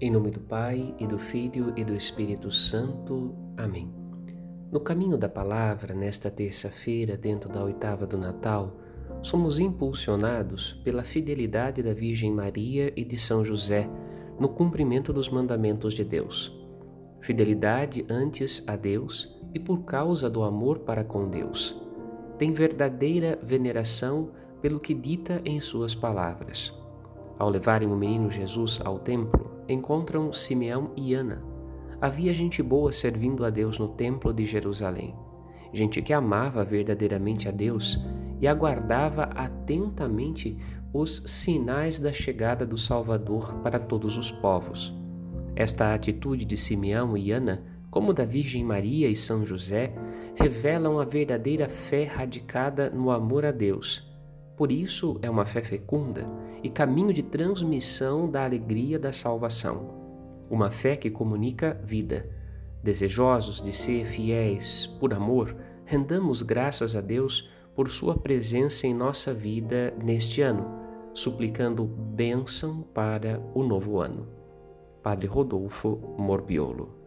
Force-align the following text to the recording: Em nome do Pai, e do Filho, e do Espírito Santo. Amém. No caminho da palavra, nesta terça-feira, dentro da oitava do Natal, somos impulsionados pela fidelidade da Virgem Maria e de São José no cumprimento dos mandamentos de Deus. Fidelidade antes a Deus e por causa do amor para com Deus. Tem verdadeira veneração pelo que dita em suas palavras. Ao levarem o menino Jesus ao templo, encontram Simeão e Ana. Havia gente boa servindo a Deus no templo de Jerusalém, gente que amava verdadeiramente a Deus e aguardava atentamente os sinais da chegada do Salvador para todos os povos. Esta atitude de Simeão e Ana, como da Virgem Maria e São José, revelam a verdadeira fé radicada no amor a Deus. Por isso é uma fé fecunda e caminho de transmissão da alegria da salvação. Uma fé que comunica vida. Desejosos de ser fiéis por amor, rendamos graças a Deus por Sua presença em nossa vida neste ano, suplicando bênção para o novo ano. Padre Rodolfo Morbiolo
Em 0.00 0.12
nome 0.12 0.30
do 0.30 0.38
Pai, 0.38 0.94
e 0.96 1.08
do 1.08 1.18
Filho, 1.18 1.72
e 1.76 1.82
do 1.82 1.92
Espírito 1.92 2.52
Santo. 2.52 3.34
Amém. 3.56 3.92
No 4.70 4.78
caminho 4.78 5.18
da 5.18 5.28
palavra, 5.28 5.92
nesta 5.92 6.30
terça-feira, 6.30 7.16
dentro 7.16 7.48
da 7.48 7.64
oitava 7.64 8.06
do 8.06 8.16
Natal, 8.16 8.76
somos 9.22 9.58
impulsionados 9.58 10.74
pela 10.84 11.02
fidelidade 11.02 11.82
da 11.82 11.92
Virgem 11.92 12.32
Maria 12.32 12.92
e 12.94 13.04
de 13.04 13.18
São 13.18 13.44
José 13.44 13.90
no 14.38 14.48
cumprimento 14.48 15.12
dos 15.12 15.28
mandamentos 15.28 15.94
de 15.94 16.04
Deus. 16.04 16.56
Fidelidade 17.20 18.06
antes 18.08 18.62
a 18.68 18.76
Deus 18.76 19.36
e 19.52 19.58
por 19.58 19.82
causa 19.82 20.30
do 20.30 20.44
amor 20.44 20.78
para 20.78 21.02
com 21.02 21.28
Deus. 21.28 21.76
Tem 22.38 22.52
verdadeira 22.52 23.36
veneração 23.42 24.30
pelo 24.62 24.78
que 24.78 24.94
dita 24.94 25.42
em 25.44 25.58
suas 25.58 25.92
palavras. 25.92 26.72
Ao 27.38 27.48
levarem 27.48 27.88
o 27.88 27.96
menino 27.96 28.30
Jesus 28.30 28.80
ao 28.84 28.98
templo, 28.98 29.62
encontram 29.68 30.32
Simeão 30.32 30.90
e 30.96 31.14
Ana. 31.14 31.42
Havia 32.00 32.34
gente 32.34 32.62
boa 32.62 32.90
servindo 32.90 33.44
a 33.44 33.50
Deus 33.50 33.78
no 33.78 33.88
templo 33.88 34.32
de 34.32 34.44
Jerusalém, 34.44 35.14
gente 35.72 36.00
que 36.02 36.12
amava 36.12 36.64
verdadeiramente 36.64 37.48
a 37.48 37.50
Deus 37.50 37.98
e 38.40 38.46
aguardava 38.46 39.24
atentamente 39.34 40.56
os 40.92 41.22
sinais 41.26 41.98
da 41.98 42.12
chegada 42.12 42.64
do 42.64 42.78
Salvador 42.78 43.54
para 43.62 43.78
todos 43.78 44.16
os 44.16 44.30
povos. 44.30 44.94
Esta 45.54 45.92
atitude 45.92 46.44
de 46.44 46.56
Simeão 46.56 47.16
e 47.16 47.30
Ana, 47.30 47.64
como 47.90 48.12
da 48.12 48.24
Virgem 48.24 48.64
Maria 48.64 49.08
e 49.08 49.14
São 49.14 49.44
José, 49.44 49.92
revelam 50.36 51.00
a 51.00 51.04
verdadeira 51.04 51.68
fé 51.68 52.04
radicada 52.04 52.90
no 52.90 53.10
amor 53.10 53.44
a 53.44 53.50
Deus. 53.50 54.07
Por 54.58 54.72
isso 54.72 55.16
é 55.22 55.30
uma 55.30 55.46
fé 55.46 55.62
fecunda 55.62 56.28
e 56.64 56.68
caminho 56.68 57.12
de 57.12 57.22
transmissão 57.22 58.28
da 58.28 58.44
alegria 58.44 58.98
da 58.98 59.12
salvação. 59.12 59.94
Uma 60.50 60.68
fé 60.68 60.96
que 60.96 61.08
comunica 61.08 61.80
vida. 61.84 62.28
Desejosos 62.82 63.62
de 63.62 63.72
ser 63.72 64.04
fiéis 64.06 64.84
por 64.98 65.14
amor, 65.14 65.54
rendamos 65.84 66.42
graças 66.42 66.96
a 66.96 67.00
Deus 67.00 67.48
por 67.76 67.88
Sua 67.88 68.16
presença 68.18 68.84
em 68.84 68.92
nossa 68.92 69.32
vida 69.32 69.94
neste 70.02 70.42
ano, 70.42 70.68
suplicando 71.14 71.84
bênção 71.84 72.82
para 72.92 73.40
o 73.54 73.62
novo 73.62 74.00
ano. 74.00 74.26
Padre 75.04 75.28
Rodolfo 75.28 76.16
Morbiolo 76.18 76.98